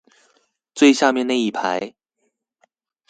[0.73, 1.93] 最下面那一排